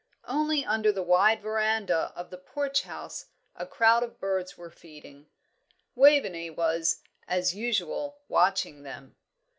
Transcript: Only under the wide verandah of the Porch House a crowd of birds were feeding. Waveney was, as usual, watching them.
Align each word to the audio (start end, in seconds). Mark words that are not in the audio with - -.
Only 0.27 0.65
under 0.65 0.91
the 0.91 1.03
wide 1.03 1.43
verandah 1.43 2.11
of 2.15 2.31
the 2.31 2.37
Porch 2.39 2.81
House 2.81 3.27
a 3.55 3.67
crowd 3.67 4.01
of 4.01 4.19
birds 4.19 4.57
were 4.57 4.71
feeding. 4.71 5.27
Waveney 5.93 6.49
was, 6.49 7.03
as 7.27 7.53
usual, 7.53 8.17
watching 8.27 8.81
them. 8.81 9.15